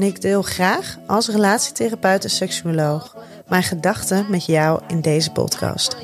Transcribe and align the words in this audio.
en 0.00 0.06
ik 0.06 0.20
deel 0.20 0.42
graag 0.42 0.98
als 1.06 1.28
relatietherapeut 1.28 2.24
en 2.24 2.30
seksuoloog 2.30 3.16
mijn 3.48 3.62
gedachten 3.62 4.30
met 4.30 4.44
jou 4.44 4.82
in 4.88 5.00
deze 5.00 5.30
podcast. 5.32 5.96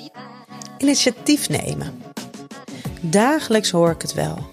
Initiatief 0.79 1.49
nemen. 1.49 2.03
Dagelijks 3.01 3.71
hoor 3.71 3.91
ik 3.91 4.03
het 4.03 4.15
wel. 4.15 4.51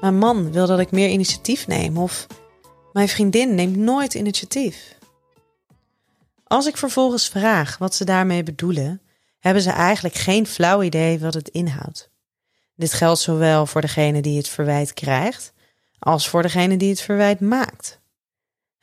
Mijn 0.00 0.18
man 0.18 0.52
wil 0.52 0.66
dat 0.66 0.78
ik 0.78 0.90
meer 0.90 1.08
initiatief 1.08 1.66
neem 1.66 1.96
of 1.98 2.26
mijn 2.92 3.08
vriendin 3.08 3.54
neemt 3.54 3.76
nooit 3.76 4.14
initiatief. 4.14 4.98
Als 6.44 6.66
ik 6.66 6.76
vervolgens 6.76 7.28
vraag 7.28 7.78
wat 7.78 7.94
ze 7.94 8.04
daarmee 8.04 8.42
bedoelen, 8.42 9.00
hebben 9.38 9.62
ze 9.62 9.70
eigenlijk 9.70 10.14
geen 10.14 10.46
flauw 10.46 10.82
idee 10.82 11.18
wat 11.18 11.34
het 11.34 11.48
inhoudt. 11.48 12.10
Dit 12.74 12.92
geldt 12.92 13.20
zowel 13.20 13.66
voor 13.66 13.80
degene 13.80 14.20
die 14.22 14.36
het 14.36 14.48
verwijt 14.48 14.92
krijgt, 14.92 15.52
als 15.98 16.28
voor 16.28 16.42
degene 16.42 16.76
die 16.76 16.90
het 16.90 17.00
verwijt 17.00 17.40
maakt. 17.40 18.04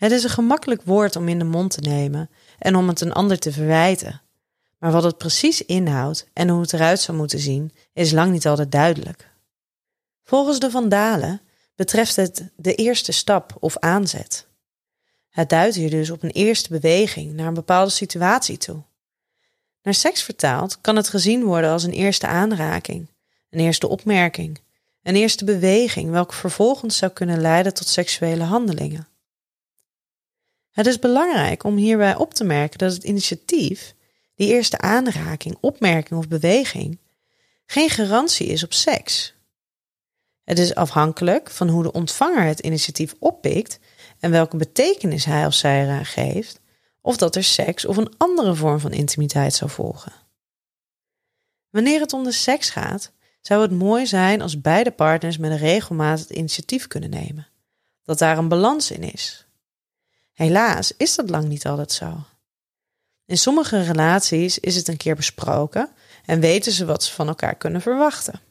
Het 0.03 0.11
is 0.11 0.23
een 0.23 0.29
gemakkelijk 0.29 0.81
woord 0.81 1.15
om 1.15 1.27
in 1.27 1.39
de 1.39 1.45
mond 1.45 1.71
te 1.71 1.81
nemen 1.81 2.29
en 2.59 2.75
om 2.75 2.87
het 2.87 3.01
een 3.01 3.13
ander 3.13 3.39
te 3.39 3.51
verwijten. 3.51 4.21
Maar 4.77 4.91
wat 4.91 5.03
het 5.03 5.17
precies 5.17 5.65
inhoudt 5.65 6.27
en 6.33 6.49
hoe 6.49 6.61
het 6.61 6.73
eruit 6.73 6.99
zou 6.99 7.17
moeten 7.17 7.39
zien, 7.39 7.71
is 7.93 8.11
lang 8.11 8.31
niet 8.31 8.47
altijd 8.47 8.71
duidelijk. 8.71 9.29
Volgens 10.23 10.59
de 10.59 10.71
Vandalen 10.71 11.41
betreft 11.75 12.15
het 12.15 12.49
de 12.55 12.75
eerste 12.75 13.11
stap 13.11 13.55
of 13.59 13.77
aanzet. 13.77 14.47
Het 15.29 15.49
duidt 15.49 15.75
hier 15.75 15.89
dus 15.89 16.09
op 16.09 16.23
een 16.23 16.31
eerste 16.31 16.69
beweging 16.69 17.33
naar 17.33 17.47
een 17.47 17.53
bepaalde 17.53 17.91
situatie 17.91 18.57
toe. 18.57 18.83
Naar 19.83 19.93
seks 19.93 20.23
vertaald 20.23 20.81
kan 20.81 20.95
het 20.95 21.09
gezien 21.09 21.43
worden 21.43 21.71
als 21.71 21.83
een 21.83 21.93
eerste 21.93 22.27
aanraking, 22.27 23.07
een 23.49 23.59
eerste 23.59 23.87
opmerking, 23.87 24.59
een 25.03 25.15
eerste 25.15 25.45
beweging 25.45 26.09
welke 26.09 26.35
vervolgens 26.35 26.97
zou 26.97 27.11
kunnen 27.11 27.41
leiden 27.41 27.73
tot 27.73 27.87
seksuele 27.87 28.43
handelingen. 28.43 29.07
Het 30.73 30.85
is 30.85 30.99
belangrijk 30.99 31.63
om 31.63 31.75
hierbij 31.75 32.15
op 32.15 32.33
te 32.33 32.43
merken 32.43 32.77
dat 32.77 32.93
het 32.93 33.03
initiatief, 33.03 33.95
die 34.35 34.47
eerste 34.47 34.77
aanraking, 34.77 35.57
opmerking 35.59 36.19
of 36.19 36.27
beweging, 36.27 36.99
geen 37.65 37.89
garantie 37.89 38.47
is 38.47 38.63
op 38.63 38.73
seks. 38.73 39.33
Het 40.43 40.59
is 40.59 40.75
afhankelijk 40.75 41.49
van 41.49 41.69
hoe 41.69 41.83
de 41.83 41.91
ontvanger 41.91 42.43
het 42.43 42.59
initiatief 42.59 43.15
oppikt 43.19 43.79
en 44.19 44.31
welke 44.31 44.57
betekenis 44.57 45.25
hij 45.25 45.45
of 45.45 45.53
zij 45.53 45.83
eraan 45.83 46.05
geeft, 46.05 46.59
of 47.01 47.17
dat 47.17 47.35
er 47.35 47.43
seks 47.43 47.85
of 47.85 47.97
een 47.97 48.13
andere 48.17 48.55
vorm 48.55 48.79
van 48.79 48.91
intimiteit 48.91 49.53
zou 49.53 49.71
volgen. 49.71 50.13
Wanneer 51.69 51.99
het 51.99 52.13
om 52.13 52.23
de 52.23 52.31
seks 52.31 52.69
gaat, 52.69 53.11
zou 53.41 53.61
het 53.61 53.71
mooi 53.71 54.05
zijn 54.05 54.41
als 54.41 54.61
beide 54.61 54.91
partners 54.91 55.37
met 55.37 55.51
een 55.51 55.57
regelmaat 55.57 56.19
het 56.19 56.29
initiatief 56.29 56.87
kunnen 56.87 57.09
nemen, 57.09 57.47
dat 58.03 58.19
daar 58.19 58.37
een 58.37 58.47
balans 58.47 58.91
in 58.91 59.03
is. 59.11 59.42
Helaas 60.33 60.91
is 60.97 61.15
dat 61.15 61.29
lang 61.29 61.47
niet 61.47 61.65
altijd 61.65 61.91
zo. 61.91 62.17
In 63.25 63.37
sommige 63.37 63.83
relaties 63.83 64.59
is 64.59 64.75
het 64.75 64.87
een 64.87 64.97
keer 64.97 65.15
besproken 65.15 65.89
en 66.25 66.39
weten 66.39 66.71
ze 66.71 66.85
wat 66.85 67.03
ze 67.03 67.13
van 67.13 67.27
elkaar 67.27 67.55
kunnen 67.55 67.81
verwachten. 67.81 68.41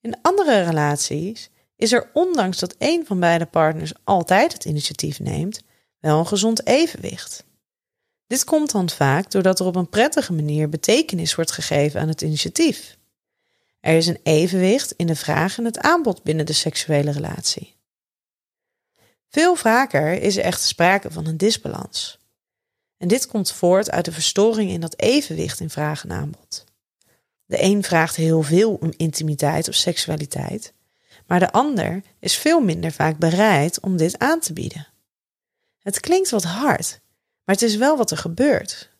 In 0.00 0.18
andere 0.22 0.62
relaties 0.62 1.50
is 1.76 1.92
er 1.92 2.10
ondanks 2.12 2.58
dat 2.58 2.74
een 2.78 3.06
van 3.06 3.20
beide 3.20 3.46
partners 3.46 3.92
altijd 4.04 4.52
het 4.52 4.64
initiatief 4.64 5.20
neemt, 5.20 5.62
wel 5.98 6.18
een 6.18 6.26
gezond 6.26 6.66
evenwicht. 6.66 7.44
Dit 8.26 8.44
komt 8.44 8.70
dan 8.70 8.90
vaak 8.90 9.30
doordat 9.30 9.60
er 9.60 9.66
op 9.66 9.76
een 9.76 9.88
prettige 9.88 10.32
manier 10.32 10.68
betekenis 10.68 11.34
wordt 11.34 11.52
gegeven 11.52 12.00
aan 12.00 12.08
het 12.08 12.20
initiatief. 12.20 12.98
Er 13.80 13.96
is 13.96 14.06
een 14.06 14.20
evenwicht 14.22 14.92
in 14.96 15.06
de 15.06 15.16
vraag 15.16 15.58
en 15.58 15.64
het 15.64 15.78
aanbod 15.78 16.22
binnen 16.22 16.46
de 16.46 16.52
seksuele 16.52 17.10
relatie. 17.10 17.74
Veel 19.32 19.54
vaker 19.54 20.22
is 20.22 20.36
er 20.36 20.44
echter 20.44 20.66
sprake 20.66 21.10
van 21.10 21.26
een 21.26 21.36
disbalans. 21.36 22.18
En 22.96 23.08
dit 23.08 23.26
komt 23.26 23.52
voort 23.52 23.90
uit 23.90 24.04
de 24.04 24.12
verstoring 24.12 24.70
in 24.70 24.80
dat 24.80 24.98
evenwicht 25.00 25.60
in 25.60 25.70
vraag 25.70 26.04
en 26.04 26.12
aanbod. 26.12 26.64
De 27.44 27.62
een 27.62 27.82
vraagt 27.82 28.16
heel 28.16 28.42
veel 28.42 28.74
om 28.74 28.92
intimiteit 28.96 29.68
of 29.68 29.74
seksualiteit, 29.74 30.72
maar 31.26 31.38
de 31.38 31.52
ander 31.52 32.02
is 32.18 32.36
veel 32.36 32.60
minder 32.60 32.92
vaak 32.92 33.18
bereid 33.18 33.80
om 33.80 33.96
dit 33.96 34.18
aan 34.18 34.40
te 34.40 34.52
bieden. 34.52 34.88
Het 35.78 36.00
klinkt 36.00 36.30
wat 36.30 36.44
hard, 36.44 37.00
maar 37.44 37.54
het 37.54 37.62
is 37.62 37.76
wel 37.76 37.96
wat 37.96 38.10
er 38.10 38.18
gebeurt. 38.18 38.90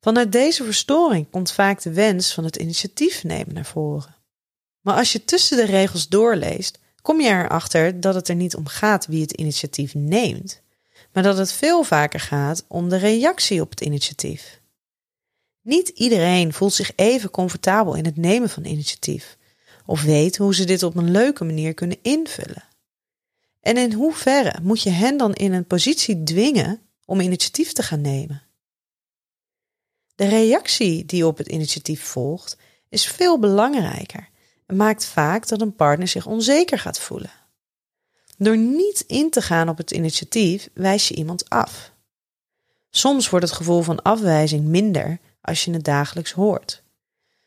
Vanuit 0.00 0.32
deze 0.32 0.64
verstoring 0.64 1.30
komt 1.30 1.52
vaak 1.52 1.82
de 1.82 1.92
wens 1.92 2.34
van 2.34 2.44
het 2.44 2.56
initiatief 2.56 3.24
nemen 3.24 3.54
naar 3.54 3.64
voren. 3.64 4.16
Maar 4.80 4.96
als 4.96 5.12
je 5.12 5.24
tussen 5.24 5.56
de 5.56 5.64
regels 5.64 6.08
doorleest, 6.08 6.80
kom 7.02 7.20
je 7.20 7.28
erachter 7.28 8.00
dat 8.00 8.14
het 8.14 8.28
er 8.28 8.34
niet 8.34 8.56
om 8.56 8.66
gaat 8.66 9.06
wie 9.06 9.20
het 9.20 9.32
initiatief 9.32 9.94
neemt, 9.94 10.62
maar 11.12 11.22
dat 11.22 11.38
het 11.38 11.52
veel 11.52 11.82
vaker 11.82 12.20
gaat 12.20 12.64
om 12.68 12.88
de 12.88 12.96
reactie 12.96 13.60
op 13.60 13.70
het 13.70 13.80
initiatief. 13.80 14.60
Niet 15.62 15.88
iedereen 15.88 16.52
voelt 16.52 16.72
zich 16.72 16.92
even 16.96 17.30
comfortabel 17.30 17.94
in 17.94 18.04
het 18.04 18.16
nemen 18.16 18.50
van 18.50 18.64
initiatief, 18.64 19.36
of 19.86 20.02
weet 20.02 20.36
hoe 20.36 20.54
ze 20.54 20.64
dit 20.64 20.82
op 20.82 20.96
een 20.96 21.10
leuke 21.10 21.44
manier 21.44 21.74
kunnen 21.74 21.98
invullen. 22.02 22.64
En 23.60 23.76
in 23.76 23.92
hoeverre 23.92 24.58
moet 24.62 24.82
je 24.82 24.90
hen 24.90 25.16
dan 25.16 25.32
in 25.32 25.52
een 25.52 25.66
positie 25.66 26.22
dwingen 26.22 26.80
om 27.04 27.20
initiatief 27.20 27.72
te 27.72 27.82
gaan 27.82 28.00
nemen? 28.00 28.42
De 30.14 30.28
reactie 30.28 31.04
die 31.04 31.26
op 31.26 31.38
het 31.38 31.46
initiatief 31.46 32.02
volgt 32.02 32.56
is 32.88 33.06
veel 33.06 33.38
belangrijker 33.38 34.28
maakt 34.66 35.04
vaak 35.04 35.48
dat 35.48 35.60
een 35.60 35.74
partner 35.74 36.08
zich 36.08 36.26
onzeker 36.26 36.78
gaat 36.78 36.98
voelen. 36.98 37.30
Door 38.36 38.56
niet 38.56 39.04
in 39.06 39.30
te 39.30 39.42
gaan 39.42 39.68
op 39.68 39.76
het 39.76 39.90
initiatief 39.90 40.68
wijs 40.74 41.08
je 41.08 41.14
iemand 41.14 41.48
af. 41.48 41.92
Soms 42.90 43.30
wordt 43.30 43.46
het 43.46 43.54
gevoel 43.54 43.82
van 43.82 44.02
afwijzing 44.02 44.64
minder 44.64 45.18
als 45.40 45.64
je 45.64 45.72
het 45.72 45.84
dagelijks 45.84 46.32
hoort. 46.32 46.82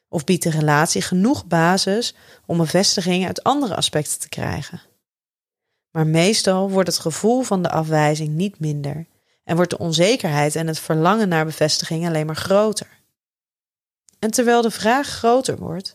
Of 0.09 0.24
biedt 0.24 0.44
de 0.44 0.50
relatie 0.50 1.02
genoeg 1.02 1.46
basis 1.46 2.16
om 2.46 2.58
bevestiging 2.58 3.25
uit 3.25 3.44
andere 3.44 3.75
aspecten 3.75 4.20
te 4.20 4.30
krijgen. 4.30 4.81
Maar 5.92 6.08
meestal 6.08 6.70
wordt 6.70 6.90
het 6.90 7.00
gevoel 7.00 7.42
van 7.42 7.62
de 7.62 7.70
afwijzing 7.70 8.30
niet 8.30 8.59
minder 8.59 9.06
en 9.44 9.56
wordt 9.56 9.72
de 9.72 9.78
onzekerheid 9.78 10.56
en 10.56 10.68
het 10.68 10.80
verlangen 10.80 11.30
naar 11.30 11.45
bevestiging 11.45 12.07
alleen 12.07 12.25
maar 12.25 12.36
groter. 12.36 12.88
En 14.19 14.31
terwijl 14.31 14.62
de 14.62 14.72
vraag 14.72 15.07
groter 15.07 15.57
wordt, 15.57 15.94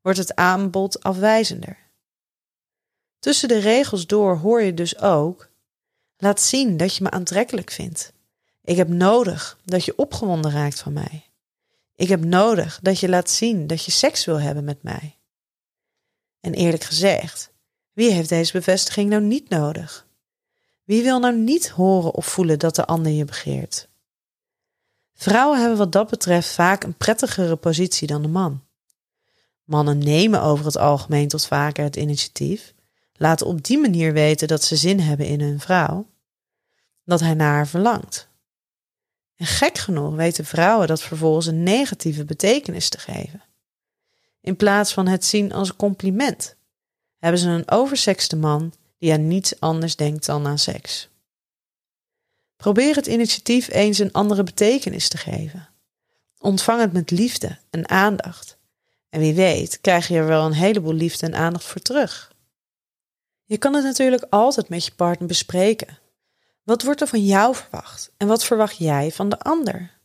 wordt 0.00 0.18
het 0.18 0.34
aanbod 0.34 1.02
afwijzender. 1.02 1.78
Tussen 3.18 3.48
de 3.48 3.58
regels 3.58 4.06
door 4.06 4.36
hoor 4.36 4.62
je 4.62 4.74
dus 4.74 4.98
ook: 4.98 5.50
laat 6.16 6.40
zien 6.40 6.76
dat 6.76 6.96
je 6.96 7.02
me 7.02 7.10
aantrekkelijk 7.10 7.70
vindt. 7.70 8.12
Ik 8.64 8.76
heb 8.76 8.88
nodig 8.88 9.58
dat 9.64 9.84
je 9.84 9.96
opgewonden 9.96 10.50
raakt 10.50 10.80
van 10.80 10.92
mij. 10.92 11.24
Ik 11.94 12.08
heb 12.08 12.24
nodig 12.24 12.78
dat 12.82 13.00
je 13.00 13.08
laat 13.08 13.30
zien 13.30 13.66
dat 13.66 13.84
je 13.84 13.90
seks 13.90 14.24
wil 14.24 14.40
hebben 14.40 14.64
met 14.64 14.82
mij. 14.82 15.18
En 16.40 16.54
eerlijk 16.54 16.84
gezegd, 16.84 17.52
wie 17.92 18.10
heeft 18.10 18.28
deze 18.28 18.52
bevestiging 18.52 19.10
nou 19.10 19.22
niet 19.22 19.48
nodig? 19.48 20.06
Wie 20.84 21.02
wil 21.02 21.18
nou 21.18 21.36
niet 21.36 21.68
horen 21.68 22.14
of 22.14 22.26
voelen 22.26 22.58
dat 22.58 22.74
de 22.74 22.86
ander 22.86 23.12
je 23.12 23.24
begeert? 23.24 23.88
Vrouwen 25.14 25.60
hebben 25.60 25.78
wat 25.78 25.92
dat 25.92 26.10
betreft 26.10 26.48
vaak 26.48 26.84
een 26.84 26.96
prettigere 26.96 27.56
positie 27.56 28.06
dan 28.06 28.22
de 28.22 28.28
man. 28.28 28.64
Mannen 29.70 29.98
nemen 29.98 30.42
over 30.42 30.64
het 30.64 30.76
algemeen 30.76 31.28
tot 31.28 31.46
vaker 31.46 31.84
het 31.84 31.96
initiatief, 31.96 32.74
laten 33.12 33.46
op 33.46 33.62
die 33.64 33.78
manier 33.78 34.12
weten 34.12 34.48
dat 34.48 34.64
ze 34.64 34.76
zin 34.76 35.00
hebben 35.00 35.26
in 35.26 35.40
hun 35.40 35.60
vrouw, 35.60 36.06
dat 37.04 37.20
hij 37.20 37.34
naar 37.34 37.52
haar 37.52 37.66
verlangt. 37.66 38.28
En 39.36 39.46
gek 39.46 39.78
genoeg 39.78 40.14
weten 40.14 40.44
vrouwen 40.44 40.86
dat 40.88 41.02
vervolgens 41.02 41.46
een 41.46 41.62
negatieve 41.62 42.24
betekenis 42.24 42.88
te 42.88 42.98
geven. 42.98 43.42
In 44.40 44.56
plaats 44.56 44.92
van 44.92 45.06
het 45.06 45.24
zien 45.24 45.52
als 45.52 45.68
een 45.68 45.76
compliment, 45.76 46.56
hebben 47.18 47.40
ze 47.40 47.48
een 47.48 47.70
oversekste 47.70 48.36
man 48.36 48.72
die 48.98 49.12
aan 49.12 49.28
niets 49.28 49.60
anders 49.60 49.96
denkt 49.96 50.26
dan 50.26 50.46
aan 50.46 50.58
seks. 50.58 51.08
Probeer 52.56 52.94
het 52.94 53.06
initiatief 53.06 53.68
eens 53.68 53.98
een 53.98 54.12
andere 54.12 54.42
betekenis 54.42 55.08
te 55.08 55.16
geven. 55.16 55.68
Ontvang 56.38 56.80
het 56.80 56.92
met 56.92 57.10
liefde 57.10 57.58
en 57.70 57.88
aandacht. 57.88 58.58
En 59.10 59.20
wie 59.20 59.34
weet, 59.34 59.80
krijg 59.80 60.08
je 60.08 60.16
er 60.16 60.26
wel 60.26 60.46
een 60.46 60.52
heleboel 60.52 60.92
liefde 60.92 61.26
en 61.26 61.34
aandacht 61.34 61.64
voor 61.64 61.80
terug. 61.80 62.32
Je 63.44 63.58
kan 63.58 63.74
het 63.74 63.84
natuurlijk 63.84 64.26
altijd 64.30 64.68
met 64.68 64.84
je 64.84 64.92
partner 64.96 65.28
bespreken. 65.28 65.98
Wat 66.64 66.82
wordt 66.82 67.00
er 67.00 67.06
van 67.06 67.24
jou 67.24 67.54
verwacht 67.54 68.12
en 68.16 68.26
wat 68.26 68.44
verwacht 68.44 68.76
jij 68.76 69.12
van 69.12 69.28
de 69.28 69.38
ander? 69.38 69.98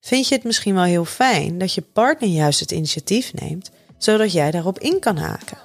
Vind 0.00 0.28
je 0.28 0.34
het 0.34 0.44
misschien 0.44 0.74
wel 0.74 0.82
heel 0.82 1.04
fijn 1.04 1.58
dat 1.58 1.74
je 1.74 1.82
partner 1.82 2.28
juist 2.28 2.60
het 2.60 2.70
initiatief 2.70 3.32
neemt, 3.34 3.70
zodat 3.98 4.32
jij 4.32 4.50
daarop 4.50 4.78
in 4.78 4.98
kan 4.98 5.16
haken? 5.16 5.58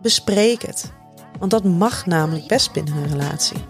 Bespreek 0.00 0.62
het, 0.62 0.92
want 1.38 1.50
dat 1.50 1.64
mag 1.64 2.06
namelijk 2.06 2.46
best 2.46 2.72
binnen 2.72 2.96
een 2.96 3.08
relatie. 3.08 3.64